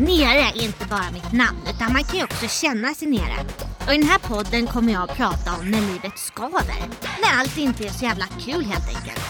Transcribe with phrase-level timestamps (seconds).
[0.00, 3.46] Nere är inte bara mitt namn utan man kan ju också känna sig nere.
[3.86, 6.88] Och i den här podden kommer jag att prata om när livet skaver.
[7.22, 9.20] När allt inte är så jävla kul helt enkelt.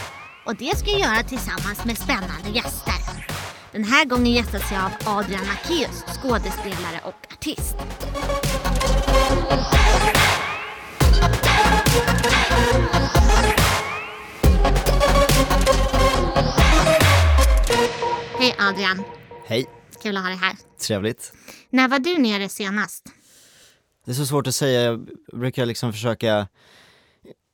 [0.47, 3.27] Och det ska jag göra tillsammans med spännande gäster.
[3.73, 7.77] Den här gången gästas jag av Adrian Macéus, skådespelare och artist.
[18.39, 19.03] Hej Adrian,
[19.49, 19.67] Hej,
[20.03, 20.57] kul att ha dig här.
[20.87, 21.33] trevligt.
[21.71, 23.05] När var du nere senast?
[24.05, 26.49] Det är så svårt att säga, jag brukar liksom försöka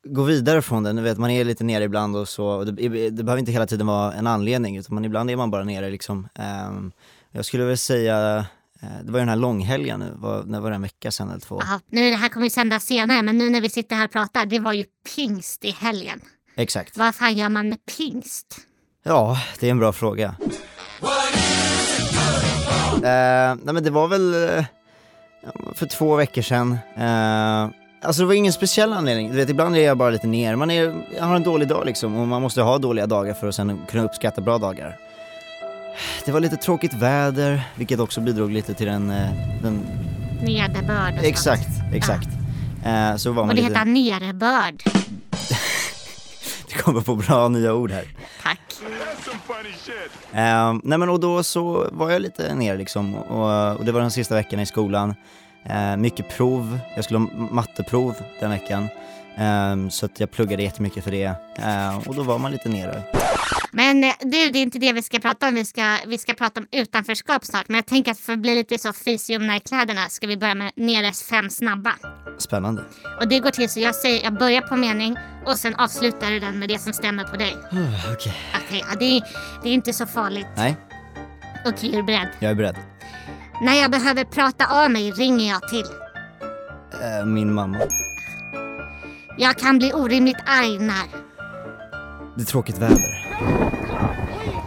[0.04, 0.92] gå vidare från det.
[0.92, 3.86] Ni vet, man är lite nere ibland och så, det, det behöver inte hela tiden
[3.86, 6.28] vara en anledning, utan man, ibland är man bara nere liksom.
[6.34, 6.92] Ehm,
[7.30, 8.46] jag skulle väl säga,
[8.82, 11.30] eh, det var ju den här långhelgen nu, var, när var det en vecka sedan
[11.30, 11.60] eller två?
[11.60, 14.12] Aha, nu det här kommer ju sändas senare men nu när vi sitter här och
[14.12, 14.84] pratar, det var ju
[15.16, 16.20] pingst i helgen.
[16.54, 16.96] Exakt.
[16.96, 18.58] Vad fan gör man med pingst?
[19.02, 20.34] Ja, det är en bra fråga.
[23.04, 24.64] Eh, nej men det var väl eh,
[25.44, 26.78] ja, för två veckor sedan.
[26.96, 27.68] Eh,
[28.02, 29.30] alltså det var ingen speciell anledning.
[29.30, 30.56] Du vet, ibland är jag bara lite ner.
[30.56, 33.48] Man är, jag har en dålig dag liksom och man måste ha dåliga dagar för
[33.48, 34.96] att sen kunna uppskatta bra dagar.
[36.24, 39.10] Det var lite tråkigt väder, vilket också bidrog lite till den...
[39.10, 39.28] eh,
[39.62, 39.86] den
[40.42, 41.26] Nederbörd och sånt.
[41.26, 42.28] exakt, exakt.
[42.84, 43.74] Eh, så var Och man det lite...
[43.78, 44.82] heter nerebörd.
[46.68, 48.04] Du kommer på bra nya ord här.
[48.42, 48.60] Tack.
[50.32, 54.00] Eh, nej men och då så var jag lite ner liksom och, och det var
[54.00, 55.14] de sista veckorna i skolan.
[55.64, 58.88] Eh, mycket prov, jag skulle ha matteprov den veckan.
[59.38, 61.24] Eh, så att jag pluggade jättemycket för det
[61.58, 63.02] eh, och då var man lite nere.
[63.74, 65.54] Men eh, du, det är inte det vi ska prata om.
[65.54, 67.68] Vi ska, vi ska prata om utanförskap snart.
[67.68, 70.54] Men jag tänker att för att bli lite så fysium i kläderna ska vi börja
[70.54, 71.92] med Neres fem snabba.
[72.38, 72.82] Spännande.
[73.20, 76.40] Och det går till så jag säger, jag börjar på mening och sen avslutar du
[76.40, 77.56] den med det som stämmer på dig.
[78.12, 78.34] Okej.
[78.66, 79.22] Okej, ja, det, är-
[79.62, 80.46] det är inte så farligt.
[80.56, 80.76] Nej,
[81.66, 82.28] Okej, är du beredd?
[82.38, 82.76] jag är beredd.
[83.62, 85.84] När jag behöver prata av mig ringer jag till.
[87.20, 87.78] Eh, min mamma.
[89.38, 91.06] Jag kan bli orimligt arg när.
[92.36, 93.26] Det är tråkigt väder.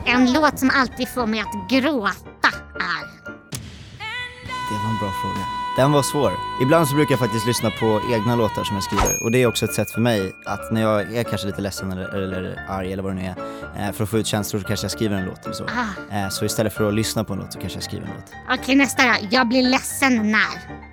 [0.06, 2.50] En låt som alltid får mig att gråta
[2.80, 3.06] är.
[4.70, 5.46] Det var en bra fråga.
[5.78, 6.32] Den var svår.
[6.62, 9.48] Ibland så brukar jag faktiskt lyssna på egna låtar som jag skriver och det är
[9.48, 12.94] också ett sätt för mig att när jag är kanske lite ledsen eller, eller arg
[12.94, 15.18] eller vad det nu är, eh, för att få ut känslor så kanske jag skriver
[15.18, 15.64] en låt eller så.
[15.64, 16.16] Ah.
[16.16, 18.60] Eh, så istället för att lyssna på en låt så kanske jag skriver en låt.
[18.60, 19.14] Okej, nästa då.
[19.32, 20.86] Jag blir ledsen när.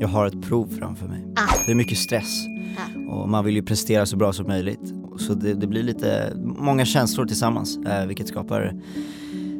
[0.00, 1.24] Jag har ett prov framför mig.
[1.36, 1.54] Ah.
[1.66, 3.12] Det är mycket stress Ja.
[3.12, 4.80] och man vill ju prestera så bra som möjligt.
[5.18, 8.74] Så det, det blir lite, många känslor tillsammans eh, vilket skapar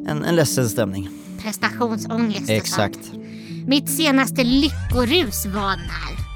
[0.07, 1.09] en, en ledsen stämning.
[1.41, 3.05] Prestationsångest och Exakt.
[3.05, 3.23] sånt.
[3.67, 6.31] Mitt senaste lyckorus var när.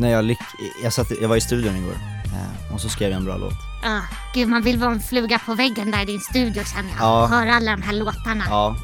[0.00, 0.38] När jag, lyck,
[0.82, 3.52] jag, satt, jag var i studion igår eh, och så skrev jag en bra låt.
[3.84, 4.00] Ah,
[4.34, 7.00] gud, man vill vara en fluga på väggen där i din studio känner jag.
[7.00, 7.26] Ja.
[7.26, 8.44] Höra alla de här låtarna.
[8.48, 8.76] Ja,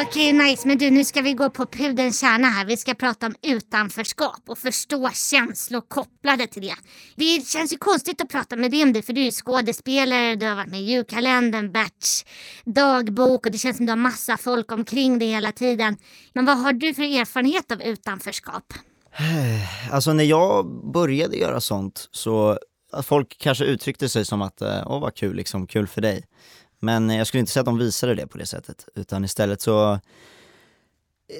[0.00, 0.68] Okej, nice.
[0.68, 2.64] Men du, nu ska vi gå på pudelns kärna här.
[2.64, 6.74] Vi ska prata om utanförskap och förstå känslor kopplade till det.
[7.16, 10.46] Det känns ju konstigt att prata med dig om det, för du är skådespelare, du
[10.46, 12.24] har varit med i julkalendern, Berts
[12.64, 15.96] dagbok och det känns som du har massa folk omkring dig hela tiden.
[16.32, 18.64] Men vad har du för erfarenhet av utanförskap?
[19.92, 22.58] Alltså när jag började göra sånt så,
[23.02, 26.24] folk kanske uttryckte sig som att, eh, åh vad kul liksom, kul för dig.
[26.78, 30.00] Men jag skulle inte säga att de visade det på det sättet, utan istället så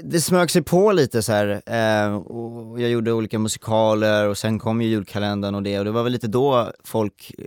[0.04, 1.62] det smög sig på lite så här.
[1.66, 5.90] Eh, och jag gjorde olika musikaler och sen kom ju julkalendern och det och det
[5.90, 7.44] var väl lite då folk eh,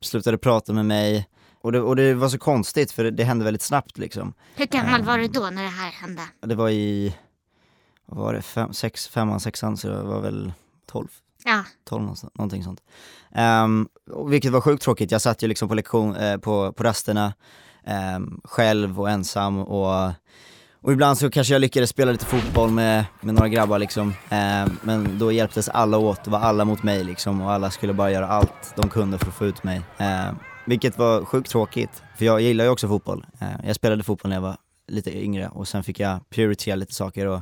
[0.00, 1.28] slutade prata med mig.
[1.60, 4.34] Och det, och det var så konstigt för det, det hände väldigt snabbt liksom.
[4.54, 6.22] Hur gammal var du då när det här hände?
[6.40, 7.16] Det var i,
[8.06, 10.52] vad var det, fem, sex, femman, sexan så jag var väl
[10.86, 11.08] tolv.
[11.44, 12.82] Ja, 12 någonstans, någonting sånt.
[13.36, 13.88] Um,
[14.26, 17.34] vilket var sjukt tråkigt, jag satt ju liksom på lektion, eh, på, på rasterna
[17.86, 20.12] eh, själv och ensam och,
[20.80, 24.08] och ibland så kanske jag lyckades spela lite fotboll med, med några grabbar liksom.
[24.08, 27.92] Eh, men då hjälptes alla åt, det var alla mot mig liksom och alla skulle
[27.92, 29.82] bara göra allt de kunde för att få ut mig.
[29.98, 30.36] Ehm,
[30.66, 33.26] vilket var sjukt tråkigt, för jag gillar ju också fotboll.
[33.38, 34.56] Ehm, jag spelade fotboll när jag var
[34.88, 37.40] lite yngre och sen fick jag prioritera lite saker och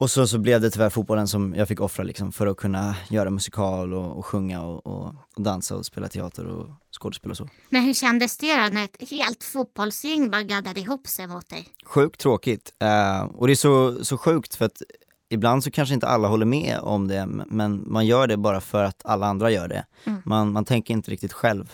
[0.00, 2.96] och så, så blev det tyvärr fotbollen som jag fick offra liksom för att kunna
[3.08, 6.68] göra musikal och, och sjunga och, och, och dansa och spela teater och
[7.00, 7.48] skådespel och så.
[7.68, 11.68] men hur kändes det då när ett helt fotbollsgäng bara gaddade ihop sig mot dig?
[11.84, 12.72] Sjukt tråkigt.
[12.78, 14.82] Eh, och det är så, så sjukt för att
[15.28, 18.84] ibland så kanske inte alla håller med om det men man gör det bara för
[18.84, 19.84] att alla andra gör det.
[20.24, 21.72] Man, man tänker inte riktigt själv.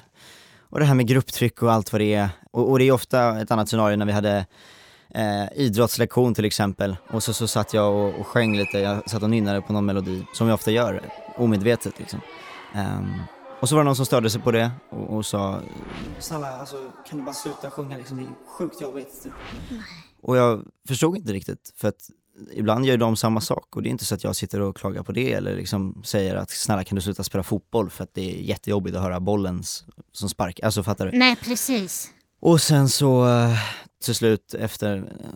[0.61, 2.29] Och det här med grupptryck och allt vad det är.
[2.51, 4.47] Och, och det är ofta ett annat scenario när vi hade
[5.17, 6.97] eh, idrottslektion till exempel.
[7.09, 9.87] Och så, så satt jag och, och sjöng lite, jag satt och nynnade på någon
[9.87, 11.03] melodi, som jag ofta gör,
[11.37, 12.21] omedvetet liksom.
[12.75, 13.13] Ehm,
[13.61, 15.61] och så var det någon som störde sig på det och, och sa
[16.19, 16.77] Snälla, alltså,
[17.09, 18.29] kan du bara sluta sjunga liksom, det är
[18.59, 19.27] sjukt jobbigt.
[20.23, 22.11] Och jag förstod inte riktigt för att
[22.53, 25.03] ibland gör de samma sak och det är inte så att jag sitter och klagar
[25.03, 28.35] på det eller liksom säger att snälla kan du sluta spela fotboll för att det
[28.35, 29.63] är jättejobbigt att höra bollen
[30.13, 31.19] som spark, alltså fattar du?
[31.19, 32.11] Nej precis.
[32.41, 33.59] Och sen så eh,
[34.05, 35.29] till slut efter eh,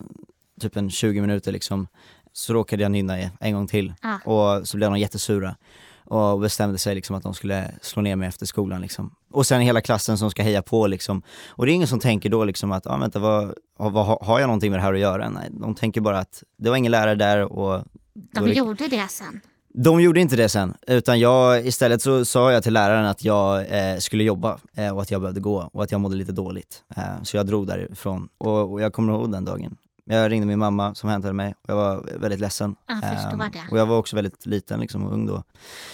[0.61, 1.87] typ en 20 minuter liksom
[2.33, 4.19] så råkade jag nynna en gång till Ja.
[4.25, 5.57] och så blev de jättesura
[6.05, 9.15] och bestämde sig liksom att de skulle slå ner mig efter skolan liksom.
[9.31, 11.23] Och sen hela klassen som ska heja på liksom.
[11.49, 14.41] Och det är ingen som tänker då liksom att, ja ah, vänta vad, vad, har
[14.41, 15.29] jag någonting med det här att göra?
[15.29, 19.41] Nej, de tänker bara att det var ingen lärare där och De gjorde det sen
[19.75, 23.61] de gjorde inte det sen, utan jag, istället så sa jag till läraren att jag
[23.61, 26.83] eh, skulle jobba eh, och att jag behövde gå och att jag mådde lite dåligt.
[26.97, 29.77] Eh, så jag drog därifrån och, och jag kommer ihåg den dagen.
[30.11, 32.77] Jag ringde min mamma som hämtade mig och jag var väldigt ledsen.
[32.89, 33.63] Jag förstår Ehm, det.
[33.71, 35.43] och jag var också väldigt liten liksom, och ung då.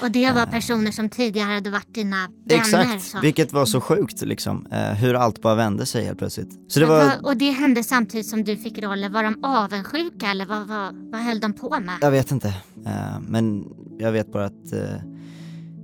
[0.02, 2.16] Och det var personer som tidigare hade varit dina
[2.46, 2.60] vänner.
[2.60, 3.20] Exakt, så.
[3.20, 4.66] vilket var så sjukt liksom.
[4.72, 6.72] Eh, hur allt bara vände sig helt plötsligt.
[6.72, 9.12] Så det var, Och det hände samtidigt som du fick rollen.
[9.12, 11.98] Var de avundsjuka eller vad, vad, vad höll de på med?
[12.00, 12.48] jag vet inte.
[12.86, 13.64] Eh, men
[13.98, 14.80] jag vet bara att eh,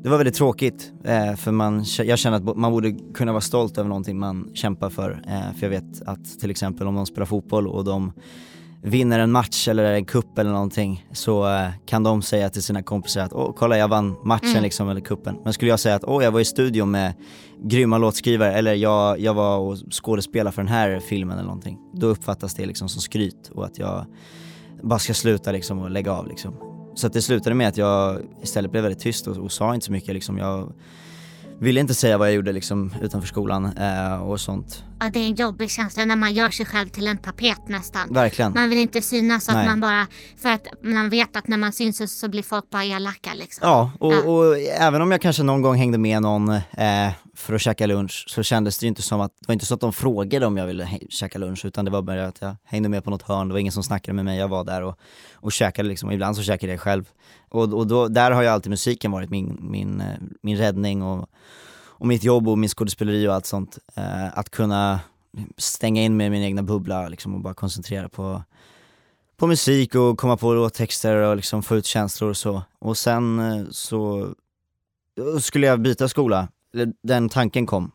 [0.02, 0.92] det var väldigt tråkigt.
[1.04, 4.90] Eh, för man, jag känner att man borde kunna vara stolt över någonting man kämpar
[4.90, 5.10] för.
[5.28, 8.12] Eh, för jag vet att till exempel om de spelar fotboll och de
[8.84, 12.82] vinner en match eller en kupp eller någonting så eh, kan de säga till sina
[12.82, 14.62] kompisar att åh kolla jag vann matchen Mm.
[14.62, 15.36] liksom eller kuppen.
[15.44, 17.14] Men skulle jag säga att åh jag var i studion med
[17.64, 21.78] grymma låtskrivare eller jag, jag var och skådespelade för den här filmen eller någonting.
[21.92, 24.06] Då uppfattas det liksom som skryt och att jag
[24.82, 26.71] bara ska sluta liksom och lägga av liksom.
[26.94, 29.86] Så att det slutade med att jag istället blev väldigt tyst och, och sa inte
[29.86, 30.38] så mycket liksom.
[30.38, 30.72] Jag
[31.58, 34.84] ville inte säga vad jag gjorde liksom utanför skolan eh, och sånt.
[35.02, 38.12] Ja, det är en jobbig känsla när man gör sig själv till en tapet nästan.
[38.12, 38.52] Verkligen.
[38.52, 39.66] Man vill inte synas så att Nej.
[39.66, 40.06] man bara,
[40.36, 43.68] för att man vet att när man syns så, blir folk bara elaka liksom.
[43.68, 44.22] Ja, och, Ja.
[44.22, 48.24] och även om jag kanske någon gång hängde med någon eh, för att käka lunch
[48.28, 50.56] så kändes det ju inte som att, det var inte så att de frågade om
[50.56, 53.48] jag ville käka lunch utan det var bara att jag hängde med på något hörn,
[53.48, 54.98] det var ingen som snackade med mig, jag var där och,
[55.34, 57.04] och käkade liksom, och ibland så käkade jag själv.
[57.50, 60.06] Och, och då, där har ju alltid musiken varit min, min, eh,
[60.42, 61.28] min räddning och,
[62.02, 63.78] och mitt jobb och min skådespeleri och allt sånt.
[63.94, 65.00] Eh, att kunna
[65.56, 68.42] stänga in mig i min egna bubbla liksom, och bara koncentrera på,
[69.36, 72.62] på musik och komma på låttexter och liksom få ut känslor och så.
[72.78, 74.20] Och sen eh, så
[75.18, 76.48] eh, skulle jag byta skola,
[77.02, 77.92] den tanken kom.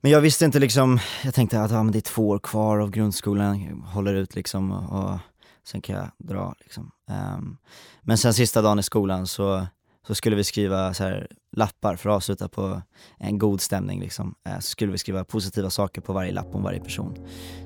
[0.00, 2.78] Men jag visste inte liksom, jag tänkte att ah, men det är två år kvar
[2.78, 5.18] av grundskolan, jag håller ut liksom och, och
[5.64, 6.90] sen kan jag dra liksom.
[7.36, 7.56] Um,
[8.02, 9.66] men sen sista dagen i skolan så,
[10.06, 12.82] så skulle vi skriva så här lappar för att avsluta på
[13.18, 14.34] en god stämning liksom.
[14.48, 17.16] Eh, så skulle vi skriva positiva saker på varje lapp om varje person.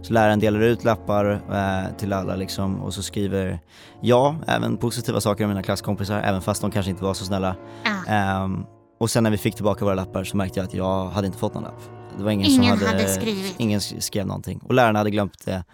[0.02, 3.61] Så läraren delar ut lappar eh, till alla liksom och så skriver
[4.02, 7.56] jag även positiva saker om mina klasskompisar, även fast de kanske inte var så snälla.
[7.85, 8.12] Ja.
[8.12, 8.64] Ehm,
[9.00, 11.38] och sen när vi fick tillbaka våra lappar så märkte jag att jag hade inte
[11.38, 11.81] fått någon lapp.
[12.19, 13.55] Det var ingen, Ingen som hade, hade skrivit.
[13.58, 14.61] Ingen sk- skrev någonting.
[14.64, 15.64] Och lärarna hade glömt det.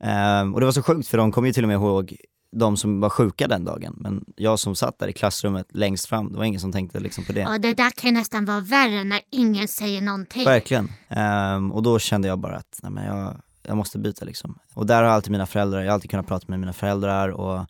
[0.00, 2.16] Ehm, och det var så sjukt för de kom ju till och med ihåg
[2.52, 3.96] de som var sjuka den dagen.
[3.96, 7.24] Men jag som satt där i klassrummet längst fram, det var ingen som tänkte liksom
[7.24, 7.46] på det.
[7.46, 10.44] Och det där kan ju nästan vara värre när ingen säger någonting.
[10.44, 10.92] Verkligen.
[11.08, 14.58] Ehm, och då kände jag bara att nej, men jag, jag måste byta liksom.
[14.74, 17.66] Och där har alltid mina föräldrar, jag har alltid kunnat prata med mina föräldrar och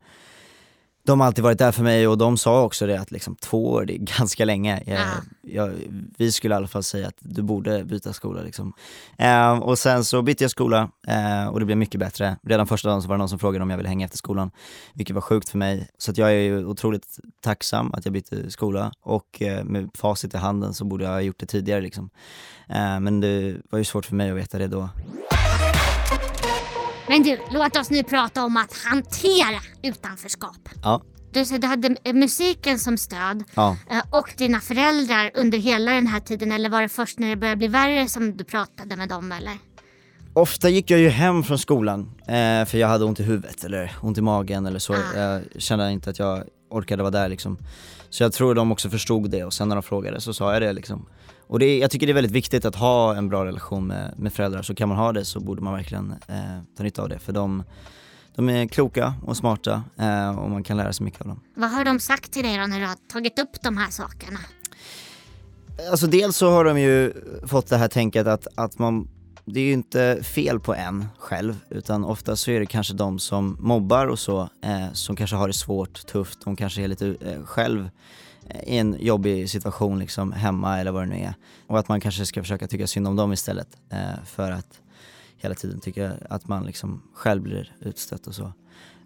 [1.05, 3.71] de har alltid varit där för mig och de sa också det att liksom två
[3.71, 4.83] år, det är ganska länge.
[4.87, 5.07] Jag, Ja.
[5.43, 5.73] jag,
[6.19, 8.73] vi skulle i alla fall säga att du borde byta skola liksom.
[9.19, 12.37] Ehm, och sen så bytte jag skola eh, och det blev mycket bättre.
[12.43, 14.51] Redan första dagen så var det någon som frågade om jag ville hänga efter skolan,
[14.95, 15.89] vilket var sjukt för mig.
[15.99, 20.35] Så att jag är ju otroligt tacksam att jag bytte skola och eh, med facit
[20.35, 22.11] i handen så borde jag ha gjort det tidigare liksom.
[22.69, 24.89] Eh, men det var ju svårt för mig att veta det då.
[27.13, 30.69] Men du, låt oss nu prata om att hantera utanförskap.
[30.83, 31.03] Ja,
[31.33, 33.77] Du, så du hade musiken som stöd ja.
[33.91, 37.37] eh, och dina föräldrar under hela den här tiden eller var det först när det
[37.37, 39.59] började bli värre som du pratade med dem eller?
[40.35, 43.93] Ofta gick jag ju hem från skolan eh, för jag hade ont i huvudet eller
[44.01, 44.95] ont i magen eller så.
[44.95, 45.17] Ah.
[45.17, 47.59] Jag kände inte att jag orkade vara där liksom.
[48.13, 50.63] Så jag tror de också förstod det och sen när de frågade så sa jag
[50.63, 51.07] det liksom.
[51.47, 54.33] Och det, jag tycker det är väldigt viktigt att ha en bra relation med, med
[54.33, 56.37] föräldrar, så kan man ha det så borde man verkligen eh,
[56.77, 57.19] ta nytta av det.
[57.19, 57.63] För de,
[58.35, 61.41] de är kloka och smarta eh, och man kan lära sig mycket av dem.
[61.55, 64.39] Vad har de sagt till dig då när du har tagit upp de här sakerna?
[65.91, 67.13] Alltså dels så har de ju
[67.47, 69.09] fått det här tänket att, att man,
[69.45, 73.19] det är ju inte fel på en själv utan ofta så är det kanske de
[73.19, 77.17] som mobbar och så eh, som kanske har det svårt, tufft, de kanske är lite
[77.21, 77.91] eh, själv
[78.49, 81.35] eh, i en jobbig situation liksom hemma eller vad det nu är.
[81.67, 84.81] Och att man kanske ska försöka tycka synd om dem istället eh, för att
[85.37, 88.53] hela tiden tycka att man liksom själv blir utstött och så.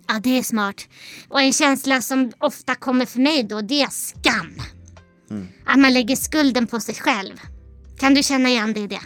[0.08, 0.88] Ja, det är smart.
[1.28, 4.60] Och en känsla som ofta kommer för mig då, det är skam.
[5.64, 7.34] Att man lägger skulden på sig själv.
[7.98, 9.00] Kan du känna igen dig i det?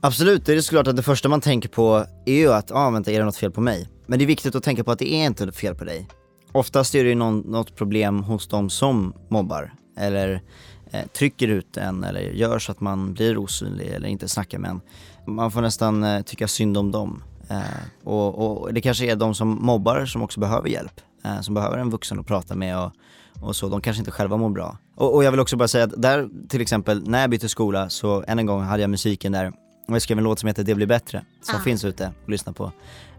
[0.00, 2.90] Absolut, det är såklart att det första man tänker på är ju att, ja ah,
[2.90, 3.88] vänta är det något fel på mig?
[4.06, 6.08] Men det är viktigt att tänka på att det är inte fel på dig.
[6.52, 10.42] Oftast är det ju någon, något problem hos de som mobbar eller
[10.90, 14.70] eh, trycker ut en eller gör så att man blir osynlig eller inte snackar med
[14.70, 14.80] en.
[15.26, 17.22] Man får nästan eh, tycka synd om dem.
[17.48, 17.58] Eh,
[18.04, 21.78] och, och, det kanske är de som mobbar som också behöver hjälp, eh, som behöver
[21.78, 22.92] en vuxen att prata med och,
[23.40, 24.78] och så, de kanske inte själva mår bra.
[24.96, 27.88] Och, och jag vill också bara säga att där till exempel, när jag bytte skola
[27.88, 29.52] så än en gång hade jag musiken där
[29.94, 31.62] jag skrev en låt som heter Det blir bättre, som Ah.
[31.62, 32.72] finns ute att lyssna på.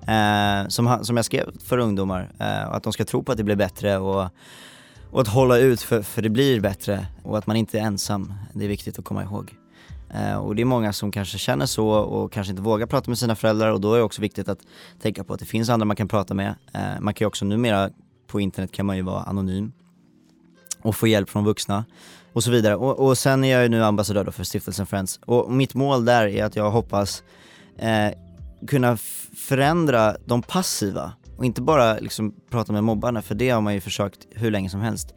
[0.07, 3.37] Eh, som, som jag skrev för ungdomar, eh, och att de ska tro på att
[3.37, 4.29] det blir bättre och,
[5.11, 8.33] och att hålla ut för, för det blir bättre och att man inte är ensam.
[8.53, 9.55] Det är viktigt att komma ihåg.
[10.13, 13.17] Eh, och det är många som kanske känner så och kanske inte vågar prata med
[13.17, 14.59] sina föräldrar och då är det också viktigt att
[15.01, 16.55] tänka på att det finns andra man kan prata med.
[16.73, 17.89] Eh, man kan ju också numera
[18.27, 19.71] på internet kan man ju vara anonym
[20.81, 21.85] och få hjälp från vuxna
[22.33, 22.75] och så vidare.
[22.75, 26.05] Och, och sen är jag ju nu ambassadör då för stiftelsen Friends och mitt mål
[26.05, 27.23] där är att jag hoppas
[27.77, 28.09] eh,
[28.67, 28.97] kunna
[29.37, 33.81] förändra de passiva och inte bara liksom prata med mobbarna för det har man ju
[33.81, 35.13] försökt hur länge som helst.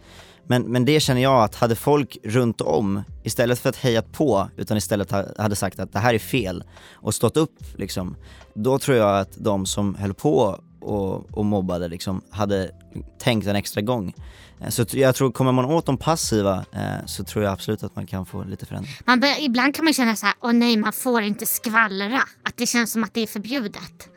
[0.46, 4.48] Men, men det känner jag att hade folk runt om, istället för att heja på,
[4.56, 8.16] utan istället ha, hade sagt att det här är fel och stått upp liksom,
[8.54, 12.70] då tror jag att de som höll på och, och mobbade liksom hade
[13.18, 14.14] tänkt en extra gång.
[14.60, 17.96] Eh, Så jag tror, kommer man åt de passiva eh, så tror jag absolut att
[17.96, 18.92] man kan få lite förändring.
[19.04, 22.20] Man bör, ibland kan man känna så här, åh nej, man får inte skvallra.
[22.42, 24.08] Att det känns som att det är förbjudet.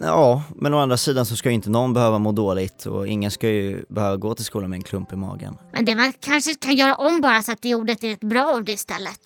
[0.00, 3.30] Ja, men å andra sidan så ska ju inte någon behöva må dåligt och ingen
[3.30, 5.56] ska ju behöva gå till skolan med en klump i magen.
[5.72, 8.54] Men det man kanske kan göra om bara så att det ordet är ett bra
[8.56, 9.20] ord istället.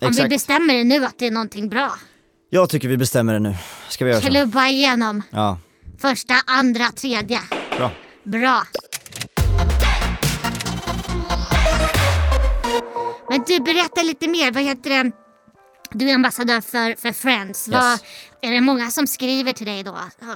[0.00, 0.30] Om vi Exakt.
[0.30, 1.90] bestämmer det nu att det är någonting bra.
[2.50, 3.54] Jag tycker vi bestämmer det nu.
[3.88, 4.26] Ska vi göra så?
[4.28, 5.58] Klubba igenom Ja,
[6.00, 7.40] första, andra, tredje.
[7.76, 7.90] bra.
[8.24, 8.62] Bra.
[13.30, 14.52] Men du, berätta lite mer.
[14.52, 15.12] Vad heter det?
[15.92, 17.68] Du är ambassadör för, för Friends.
[17.68, 17.98] Vad,
[18.42, 19.94] är det många som skriver till dig då?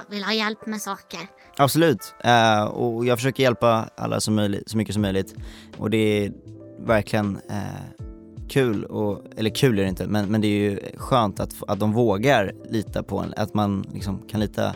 [0.09, 1.19] Vill ha hjälp med saker?
[1.57, 2.15] Absolut.
[2.23, 5.35] Eh, och jag försöker hjälpa alla som möjligt, så mycket som möjligt.
[5.77, 6.31] Och det är
[6.79, 8.05] verkligen eh,
[8.49, 11.79] kul, och, eller kul är det inte, men, men det är ju skönt att, att
[11.79, 14.73] de vågar lita på en, att man liksom kan lita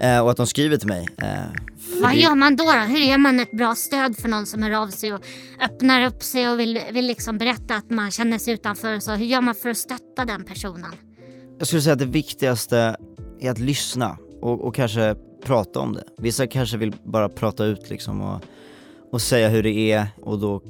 [0.00, 1.08] eh, och att de skriver till mig.
[1.22, 1.28] Eh,
[2.02, 2.70] Vad det- gör man då, då?
[2.72, 5.20] Hur ger man ett bra stöd för någon som hör av sig och
[5.62, 8.98] öppnar upp sig och vill, vill liksom berätta att man känner sig utanför?
[9.00, 10.92] Så hur gör man för att stötta den personen?
[11.58, 12.96] Jag skulle säga att det viktigaste
[13.40, 16.04] är att lyssna och, och kanske prata om det.
[16.18, 18.40] Vissa kanske vill bara prata ut liksom och,
[19.12, 20.62] och säga hur det är och då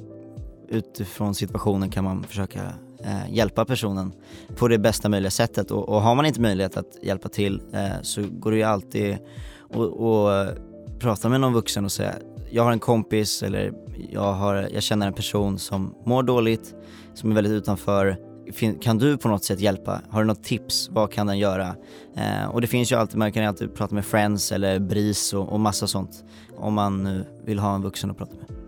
[0.69, 2.61] utifrån situationen kan man försöka
[3.05, 4.11] eh, hjälpa personen
[4.55, 8.01] på det bästa möjliga sättet och, och har man inte möjlighet att hjälpa till eh,
[8.01, 9.17] så går det ju alltid
[9.69, 10.57] att
[10.99, 12.13] prata med någon vuxen och säga
[12.51, 13.73] jag har en kompis eller
[14.09, 16.75] jag, har, jag känner en person som mår dåligt,
[17.13, 18.17] som är väldigt utanför
[18.53, 20.01] fin- kan du på något sätt hjälpa?
[20.09, 20.89] Har du något tips?
[20.91, 21.75] Vad kan den göra?
[22.15, 25.33] Eh, och det finns ju alltid, man kan ju alltid prata med Friends eller BRIS
[25.33, 26.23] och, och massa sånt.
[26.57, 28.64] Om man nu vill ha en vuxen att prata med.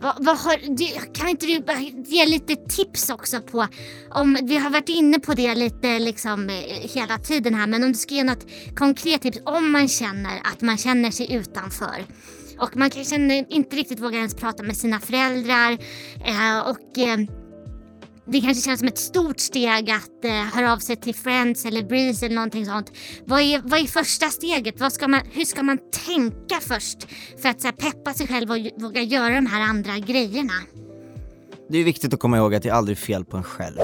[0.00, 1.62] Vad, vad har, du, kan inte du
[2.06, 3.66] ge lite tips också på,
[4.10, 7.92] om, vi har varit inne på det lite liksom eh, hela tiden här, men om
[7.92, 8.46] du ska ge något
[8.76, 12.04] konkret tips om man känner att man känner sig utanför.
[12.58, 13.16] Och man kanske
[13.48, 15.72] inte riktigt vågar ens prata med sina föräldrar
[16.26, 17.18] eh, och eh,
[18.26, 21.82] det kanske känns som ett stort steg att eh, höra av sig till Friends eller
[21.82, 22.92] Breeze eller någonting sånt.
[23.24, 24.80] Vad är, vad är första steget?
[24.80, 27.06] Vad ska man, hur ska man tänka först
[27.42, 30.52] för att så här, peppa sig själv och våga göra de här andra grejerna?
[31.68, 33.78] Det är viktigt att komma ihåg att det är aldrig fel på en själv.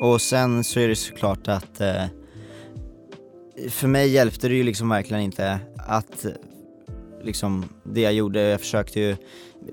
[0.00, 2.04] Och sen så är det såklart att eh,
[3.70, 6.26] för mig hjälpte det ju liksom verkligen inte att
[7.22, 9.16] liksom det jag gjorde, jag försökte ju,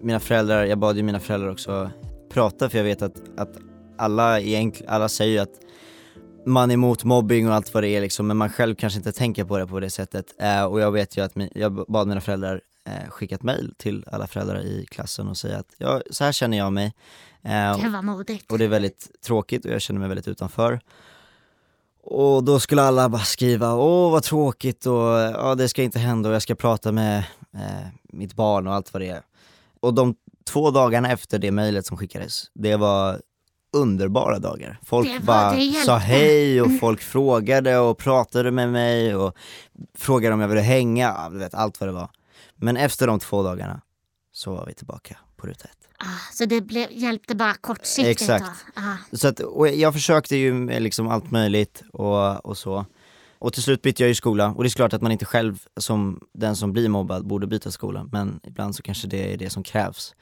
[0.01, 1.91] mina föräldrar, jag bad ju mina föräldrar också
[2.29, 3.57] prata för jag vet att, att
[3.97, 4.39] alla
[4.87, 5.59] alla säger ju att
[6.45, 9.11] man är emot mobbing och allt vad det är liksom, men man själv kanske inte
[9.11, 10.25] tänker på det på det sättet.
[10.39, 13.73] Eh, och jag vet ju att min, jag bad mina föräldrar eh, skicka ett mail
[13.77, 16.85] till alla föräldrar i klassen och säga att ja, så här känner jag mig.
[17.43, 18.51] Eh, Det var modigt.
[18.51, 20.79] och det är väldigt tråkigt och jag känner mig väldigt utanför.
[22.03, 26.29] Och då skulle alla bara skriva, åh vad tråkigt och ja det ska inte hända
[26.29, 27.17] och jag ska prata med
[27.53, 29.21] eh, mitt barn och allt vad det är.
[29.79, 30.15] Och de
[30.49, 33.21] två dagarna efter det mejlet som skickades, det var
[33.73, 34.79] underbara dagar.
[34.83, 39.35] Folk bara sa hej och folk frågade och pratade med mig och
[39.97, 42.09] frågade om jag ville hänga, du vet allt vad det var.
[42.55, 43.81] Men efter de två dagarna
[44.31, 45.77] så var vi tillbaka på ruta ett.
[45.97, 48.65] Ah, så det blev, hjälpte bara kortsiktigt Exakt.
[48.75, 48.95] Ah.
[49.11, 52.85] Så att, och jag försökte ju med liksom allt möjligt och, och så.
[53.39, 55.65] Och till slut bytte jag ju skola och det är klart att man inte själv
[55.77, 59.49] som den som blir mobbad borde byta skola men ibland så kanske det är det
[59.49, 60.15] som krävs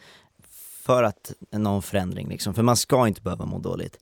[0.89, 3.97] för att någon förändring liksom, för man ska inte behöva må dåligt.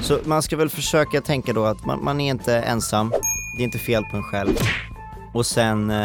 [0.00, 3.10] Så man ska väl försöka tänka då att man, man är inte ensam,
[3.56, 4.56] det är inte fel på en själv.
[5.34, 5.96] Och sen eh,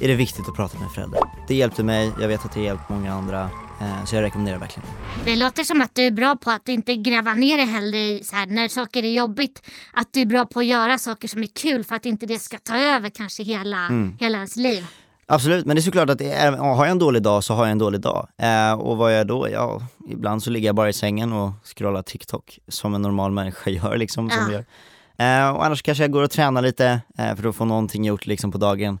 [0.00, 1.20] är det viktigt att prata med föräldrar.
[1.48, 4.88] Det hjälpte mig, jag vet att det hjälpt många andra, eh, så jag rekommenderar verkligen.
[5.24, 8.24] Det låter som att du är bra på att inte gräva ner dig heller i
[8.24, 9.62] så här, när saker är jobbigt.
[9.92, 12.38] Att du är bra på att göra saker som är kul för att inte det
[12.38, 13.88] ska ta över kanske hela,
[14.20, 14.86] hela ens liv.
[15.32, 17.72] Absolut, men det är såklart att är, har jag en dålig dag så har jag
[17.72, 18.28] en dålig dag.
[18.38, 19.48] Eh, och vad gör jag då?
[19.50, 23.70] Ja, ibland så ligger jag bara i sängen och scrollar TikTok som en normal människa
[23.70, 24.30] gör liksom.
[24.30, 24.46] Som Ja.
[24.48, 24.64] vi gör.
[25.46, 28.26] Eh, och annars kanske jag går och tränar lite eh, för att få någonting gjort
[28.26, 28.98] liksom på dagen.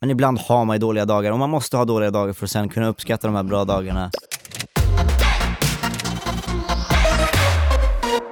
[0.00, 2.50] Men ibland har man ju dåliga dagar och man måste ha dåliga dagar för att
[2.50, 4.10] sen kunna uppskatta de här bra dagarna.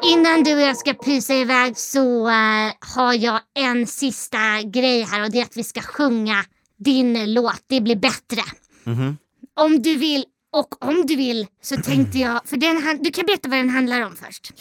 [0.05, 5.25] Innan du och jag ska pysa iväg så eh, har jag en sista grej här
[5.25, 6.37] och det är att vi ska sjunga
[6.83, 8.43] din låt Det blir bättre.
[8.85, 9.17] Mhm.
[9.57, 13.49] Om du vill och om du vill så tänkte jag, för den, du kan berätta
[13.49, 14.53] vad den handlar om först.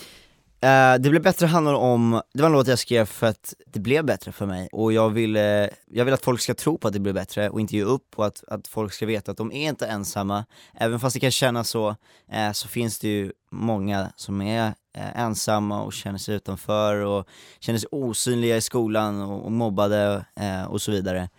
[0.64, 3.80] Eh, det blev bättre handlar om, det var en låt jag skrev för att det
[3.80, 5.44] blev bättre för mig och jag vill, eh,
[5.92, 8.08] jag vill att folk ska tro på att det blir bättre och inte ge upp
[8.16, 10.46] och att, att folk ska veta att de är inte ensamma.
[10.74, 11.96] Även fast det kan kännas så,
[12.32, 14.74] eh, så finns det ju många som är
[15.16, 17.28] ensamma och känner sig utanför och
[17.60, 20.26] känner sig osynliga i skolan och, och mobbade
[20.68, 21.30] och så vidare.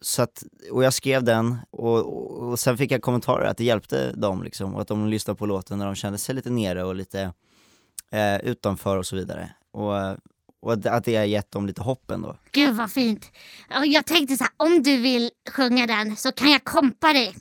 [0.00, 3.64] Så att, och jag skrev den och, och, och sen fick jag kommentarer att det
[3.64, 6.84] hjälpte dem liksom och att de lyssnade på låten när de kände sig lite nere
[6.84, 7.32] och lite
[8.12, 9.50] eh, utanför och så vidare.
[9.72, 9.92] Och,
[10.60, 12.36] och att- det har gett dem lite hopp ändå.
[12.52, 13.30] Gud vad fint.
[13.78, 17.36] Och Jag tänkte så här, om du vill sjunga den så kan jag kompa dig.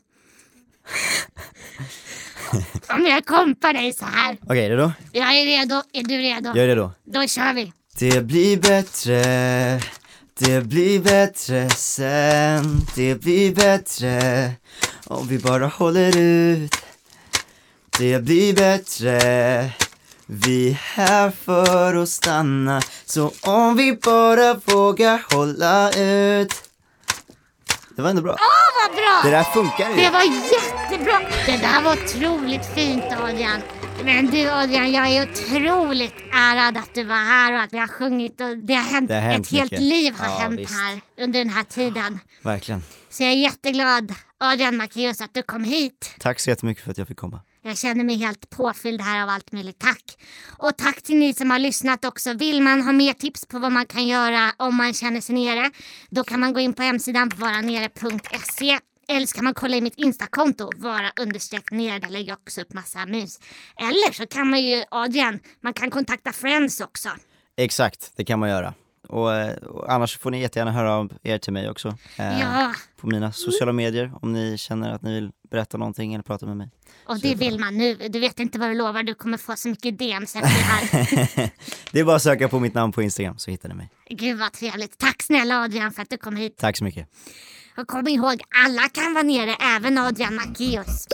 [2.90, 4.38] om jag kompar dig så här.
[4.44, 4.92] Okej, är det då?
[5.12, 6.56] Jag är redo, är du redo?
[6.56, 6.92] Gör det då.
[7.04, 7.74] Då kör vi.
[8.00, 9.22] Det blir bättre,
[10.40, 14.52] det blir bättre sen, det blir bättre
[15.06, 16.76] om vi bara håller ut.
[17.98, 19.72] Det blir bättre,
[20.26, 26.67] vi är här för att stanna, så om vi bara vågar hålla ut.
[27.98, 28.32] Det var ändå bra.
[28.32, 29.22] Åh vad bra!
[29.24, 30.10] Det där funkar Det ju.
[30.10, 31.20] var jättebra!
[31.46, 33.62] Det där var otroligt fint Adrian.
[34.04, 37.88] Men du Adrian, jag är otroligt ärad att du var här och att vi har
[37.88, 39.86] sjungit och det har hänt, Det har hänt ett helt mycket.
[39.86, 40.72] liv har Ja, hänt visst.
[40.74, 42.20] här under den här tiden.
[42.42, 42.84] Verkligen.
[43.10, 46.16] Så jag är jätteglad Adrian Macéus att du kom hit.
[46.20, 47.42] Tack så jättemycket för att jag fick komma.
[47.62, 49.80] Jag känner mig helt påfylld här av allt möjligt.
[49.80, 50.18] Tack!
[50.58, 52.34] Och tack till ni som har lyssnat också.
[52.34, 55.72] Vill man ha mer tips på vad man kan göra om man känner sig nere,
[56.10, 59.98] då kan man gå in på hemsidan varanere.se eller så kan man kolla i mitt
[59.98, 63.40] instakonto, vara understreck nere, där lägger jag också upp massa mus.
[63.78, 67.10] Eller så kan man ju, Adrian, man kan kontakta Friends också.
[67.58, 68.74] Exakt, det kan man göra.
[69.10, 71.88] Och, eh, och annars får ni jättegärna höra av er till mig också.
[72.18, 76.24] eh, Ja, På mina sociala medier om ni känner att ni vill berätta någonting eller
[76.24, 76.70] prata med mig.
[77.06, 77.96] och det vill man nu.
[77.96, 81.50] Du vet inte vad du lovar, du kommer få så mycket DMs efter det här.
[81.92, 83.90] det är bara att söka på mitt namn på Instagram så hittar ni mig.
[84.10, 84.98] Gud vad trevligt.
[84.98, 86.58] Tack snälla Adrian för att du kom hit.
[86.58, 87.08] Tack så mycket.
[87.78, 91.08] Och kom ihåg, alla kan vara nere, även Adrian Macéus.